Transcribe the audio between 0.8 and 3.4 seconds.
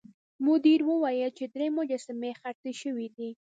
وویل چې درې مجسمې خرڅې شوې دي.